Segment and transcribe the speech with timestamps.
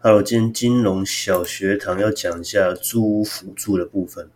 [0.00, 4.28] Hello，今天金融小学堂要讲一下租屋辅助的部分，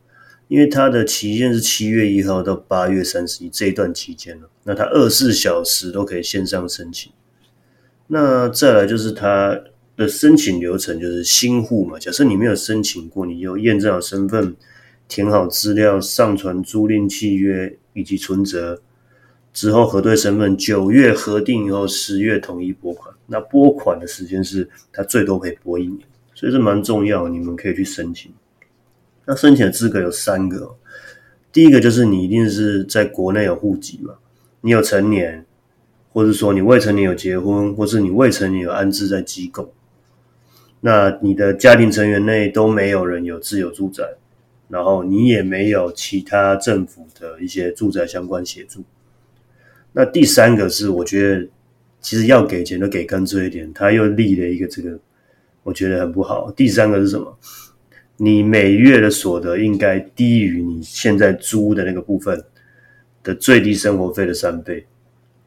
[0.49, 7.13] 因为它的期限是七月一号到八月三十一这一段期间，那它二十四小时都可以线上申请。
[8.09, 9.57] 那再来就是它
[9.97, 14.57] 的申请流程，就是新户嘛，假设你没有申请过，你有验证好身份，
[15.07, 18.83] 填好资料，上传租赁契约以及存折。
[19.53, 23.15] 之后核对身份，九月核定以后，十月统一拨款。
[23.27, 26.01] 那拨款的时间是它最多可以拨一年，
[26.35, 28.33] 所以这蛮重要，你们可以去申请。
[29.25, 30.75] 那申请的资格有三个，
[31.53, 34.15] 第一个就是你一定是在国内有户籍嘛，
[34.63, 35.47] 你有成年，
[36.13, 39.73] 或者说你未成年有结婚，或是你未成年有安置在机构。
[40.81, 44.03] 那你的家庭成员内都没有人有自有住宅，
[44.69, 48.83] 然后你也没有其他政府的一些住宅相关协助。
[49.93, 51.47] 那第三个是，我觉得
[52.01, 54.99] 其实要给钱都给干脆一点，他又立了一个这个，
[55.63, 56.51] 我觉得很不好。
[56.53, 57.39] 第三个是什么？
[58.17, 62.43] 你每月的所得应该低于你现在租的那个部分
[63.23, 64.85] 的最低生活费的三倍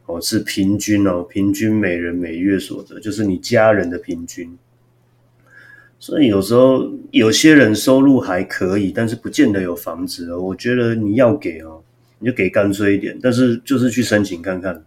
[0.08, 4.58] 哦，是平均哦，平均每人每月所得就是你家人的平均。
[5.98, 10.40] 所以有时候有些人收入还可以，但是不见得有房子哦。
[10.40, 11.82] 我觉得你要给哦。
[12.20, 14.84] 你就给干脆一点，但是就是去申请看看，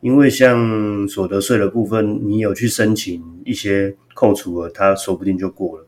[0.00, 5.86] 因为像所得税的部分，你有去申请一些扣除了，他说不定就过了。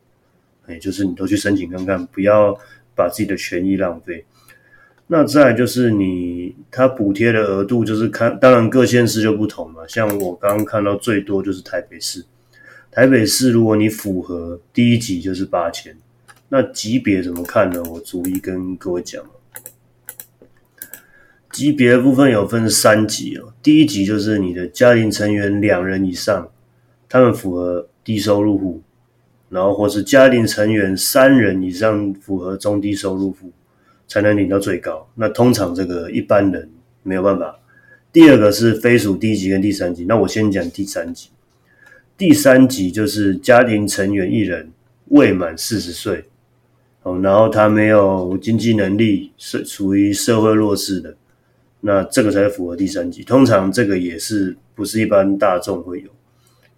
[0.66, 2.56] 哎，就是你都去申请看看，不要
[2.94, 4.24] 把自己的权益浪费。
[5.06, 9.86] 那再就是你他补贴的额度，就是看，当然各县市就不同嘛。
[9.86, 12.24] 像我刚刚看到最多就是台北市，
[12.90, 15.94] 台北市如果你符合第一级就是八千，
[16.48, 17.82] 那级别怎么看呢？
[17.90, 19.22] 我逐一跟各位讲。
[21.54, 26.50] 级别部分有分三级哦，第一级就是你的家庭成员两人以上，
[27.08, 28.82] 他们符合低收入户，
[29.50, 33.52] 然后或是家庭成员三人以上符合中低收入户，
[34.08, 35.08] 才能领到最高。
[35.14, 36.68] 那通常这个一般人
[37.04, 37.56] 没有办法。
[38.12, 41.28] 第二个是非属第一级跟第三级，那我先讲第三级。
[42.18, 44.72] 第三级就是家庭成员一人
[45.10, 46.24] 未满四十岁，
[47.04, 51.14] 哦，然后他没有经济能力，是属于社会弱势的。
[51.86, 56.08] 那这个才符合第三级，通常这个也是不是一般大众会有，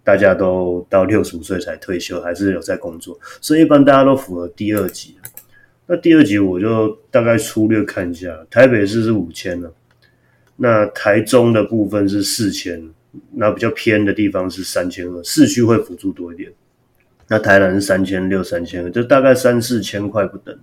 [0.03, 5.15] 大家都到六十五岁才退休，还是有在工作，所以一般大家都符合第二级。
[5.85, 9.73] 那第二级我就大概粗略看一下，台北市是五千了，
[10.57, 12.89] 那台中的部分是四千，
[13.31, 16.51] 那比较偏的地方是三千二，市区会辅助多一点。
[17.29, 20.59] 那台南是三千六、三千二，就大概三四千块不等。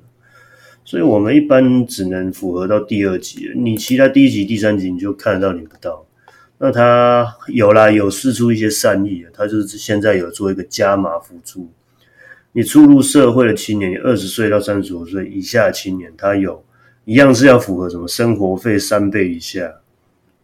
[0.84, 6.04] 所以我们一般只能符合到第二级，你其他第一级、第三级你就看得到领不到。
[6.58, 11.68] 那他有啦，有试出一些善意，他就是现在有做一个加码辅助。
[12.52, 16.64] 你初入社会的青年，你二十岁到三十五岁以下的青年，他有
[17.04, 19.74] 一样是要符合什么生活费三倍以下。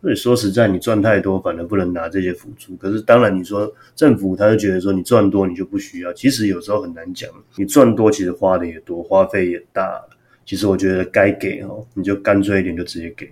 [0.00, 2.74] 所以说实在，你赚太多，反而不能拿这些辅助。
[2.76, 7.30] 可是当然，你说政府他就觉得说你赚多你就不需要，其实有时候很难讲。
[7.56, 10.02] 你赚多，其实花的也多，花费也大。
[10.50, 13.30] 其实我觉得该给哦，你就干脆一点，就直接给。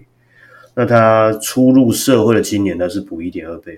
[0.76, 3.76] 那他初入社会的青年，他是补一点二倍。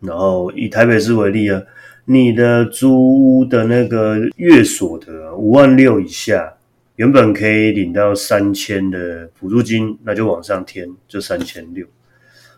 [0.00, 1.62] 然后以台北市为例啊，
[2.06, 6.54] 你的租屋的那个月所得五万六以下，
[6.96, 11.86] 原本可以领到三千的补助金，那就往上添，就三千六。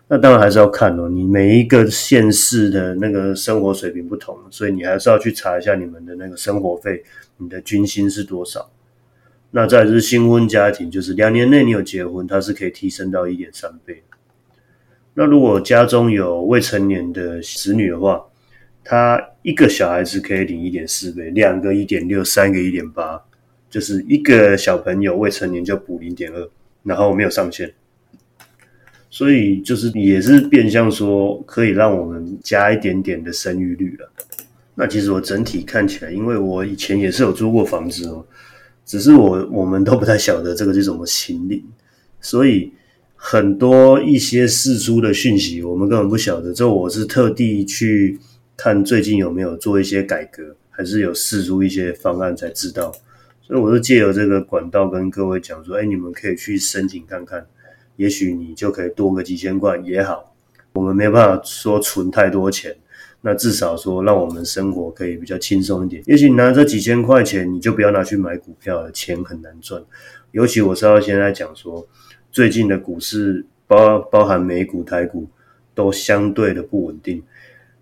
[0.07, 7.03] 那当然还是要看哦，你每一个县市的那个生活水平不同，所以你还是要去查一下你们的那个生活费，
[7.39, 8.71] 你的均薪是多少。
[9.57, 14.03] 那再就是新婚家庭，就是两年内你有结婚，它是可以提升到一点三倍。
[15.15, 18.21] 那如果家中有未成年的子女的话，
[18.83, 23.23] 他一个小孩子可以领一点四倍，两个一点六，三个一点八，
[23.71, 26.49] 就是一个小朋友未成年就补零点二，
[26.83, 27.73] 然后没有上限。
[29.09, 34.11] 所以就是也是变相说可以让我们加一点点的生育率了。
[34.75, 38.27] 那其实我整体看起来，因为我以前也是有租过房子哦。
[38.85, 41.65] 只是我我们都不太晓得这个是怎么清理，
[42.21, 42.73] 所以
[43.15, 46.53] 很多一些释出的讯息，我们根本不晓得。
[46.53, 48.19] 这我是特地去
[48.57, 52.93] 看最近有没有做一些改革，还是有释出一些方案才知道。
[53.41, 57.47] 所以我是借由这个管道跟各位讲说，哎，你们可以去申请看看，
[57.97, 60.35] 也许你就可以多个几千块也好。
[60.75, 62.77] 我们没有办法说存太多钱。
[63.27, 66.03] 那至少说，让我们生活可以比较轻松一点。
[66.05, 69.83] 也许你拿这几千块钱，你就不要拿去买股票了，钱很难赚。
[70.33, 71.89] 尤其我是要现在讲说，
[72.31, 75.27] 最近的股市包包含美股、台股
[75.75, 77.23] 都相对的不稳定。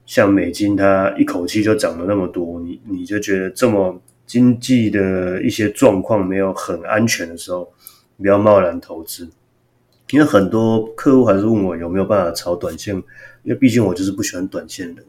[0.06, 7.68] 像美金，它一口气就涨了那么多，你你就觉得这么经济的一些状况没有很安全的时候，
[8.16, 9.28] 不要贸然投资。
[10.10, 12.94] 因为很多客户还是问我有没有办法炒短线，
[13.42, 15.02] 因为毕竟我就是不喜欢短线的，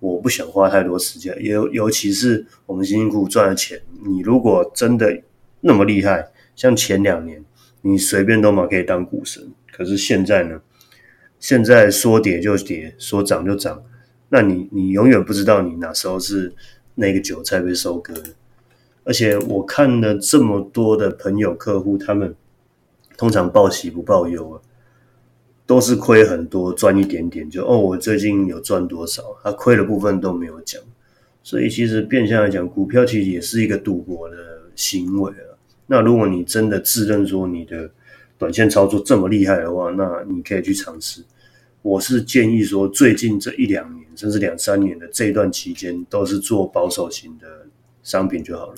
[0.00, 5.22] 我不想花太多时间，尤尤其是我们辛辛苦苦赚的钱，你如果真的
[5.60, 7.44] 那么厉害，像前两年，
[7.82, 10.60] 你随便都嘛可以当股神，可是现在呢？
[11.40, 13.80] 现在说跌就跌，说涨就涨，
[14.28, 16.52] 那你你永远不知道你哪时候是
[16.96, 18.30] 那个韭菜被收割的。
[19.04, 22.34] 而且我看了这么多的朋友客户，他们
[23.16, 24.60] 通常报喜不报忧啊，
[25.68, 30.80] 都是亏很多赚一点点，就哦我最近有赚多少，他亏的部分都没有讲。
[31.42, 34.36] 所以其实变相来讲，股票其实也是一个赌博的
[34.74, 35.52] 行为啊。
[35.86, 37.90] 那如果你真的自认说你的，
[38.38, 41.22] 短线操作这么厉害的话，那你可以去尝试。
[41.82, 47.46] 我是建议说，最近这一两年，甚至两三年的这段期间，都是做保守型的
[48.02, 48.74] 商品就好了。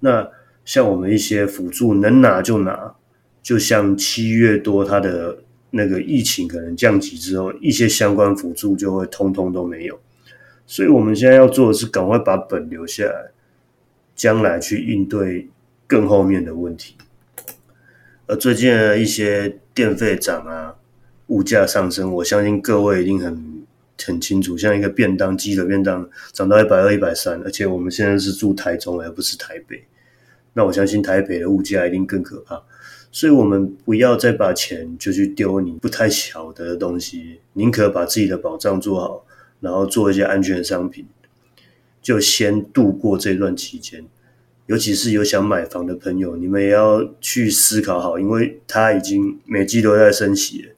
[0.00, 0.28] 那
[0.66, 2.94] 像我们一些辅助，能拿就拿。
[3.42, 5.38] 就像七月多，它的
[5.76, 10.00] 那个疫情可能降级之后，一些相关辅助就会通通都没有。
[10.66, 13.30] 所以我们现在要做的是，赶快把本留下来，
[14.16, 15.48] 将来去应对
[15.86, 16.96] 更后面的问题。
[18.26, 20.74] 而最近的一些电费涨啊，
[21.28, 23.64] 物价上升，我相信各位一定很
[24.04, 24.58] 很清楚。
[24.58, 29.84] 像一个便当鸡的便当涨到一百二、一百三，而且我们现在是住台中而不是台北，
[30.54, 32.60] 那我相信台北的物价一定更可怕。
[33.16, 39.24] 所以，我们不要再把钱就去丢你不太晓得的东西，宁可把自己的保障做好，
[39.58, 41.06] 然后做一些安全商品，
[42.02, 44.04] 就先度过这段期间。
[44.66, 50.72] 尤其是有想买房的朋友，你们也要去思考好，因为他已经每季都在升息。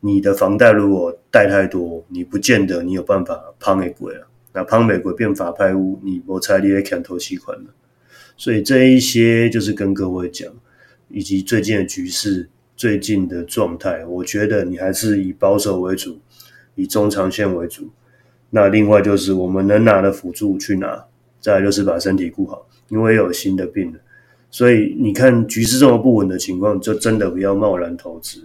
[0.00, 4.22] 你的房贷如果贷太多，你不见得你有办法抛美鬼啊。
[4.54, 7.66] 那抛美国变法拍屋，你我猜你也砍头期款了。
[8.38, 10.50] 所以这一些就是跟各位讲，
[11.14, 16.18] 以及最近的局势、最近的状态，我觉得你还是以保守为主，
[16.74, 17.88] 以中长线为主。
[18.50, 21.04] 那另外就是我们能拿的辅助去拿，
[21.40, 22.68] 再就是把身体顾好。
[22.88, 23.98] 因为有新的病了，
[24.50, 28.40] 所以你看局势这么不稳的情况，就真的不要贸然投资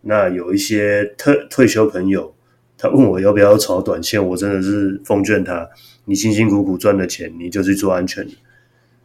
[0.00, 2.34] 那有一些退退休朋友，
[2.76, 5.68] 他问我要不要炒短线，我真的是奉劝他：
[6.06, 8.26] 你辛辛苦苦赚的钱，你就去做安全。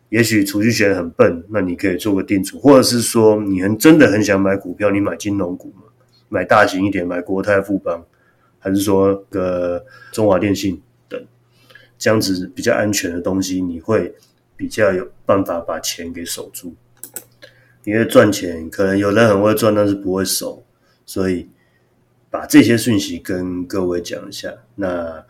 [0.10, 5.84] 也许储蓄险很笨，那你可以做个定储，或者是说你很真的很想买股票，你买金融股嘛，
[6.30, 8.06] 买大型一点，买国泰富邦，
[8.60, 11.20] 还是说个中华电信等，
[11.98, 14.14] 这样子比较安全的东西，你会。
[14.60, 16.76] 比较有办法把钱给守住，
[17.86, 20.66] 因为赚钱可能有人很会赚，但是不会守，
[21.06, 21.48] 所以
[22.30, 24.54] 把这些讯息跟各位讲一下。
[24.76, 25.24] 那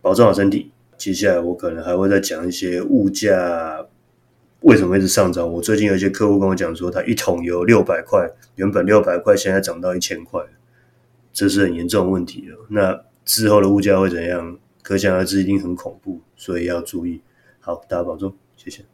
[0.00, 0.70] 保重好身体。
[0.96, 3.84] 接下来我可能还会再讲一些物价
[4.60, 5.50] 为什么一直上涨。
[5.50, 10.40] 我最近有一些客户跟我讲说，他一桶油六百块，原本六百块，现在涨到一千块，
[11.32, 12.66] 这是很严重的问题了。
[12.70, 14.58] 那之后的物价会怎样？
[14.82, 17.20] 可想而知，一定很恐怖，所以要注意。
[17.60, 18.34] 好，大家保重。
[18.56, 18.84] 谢谢。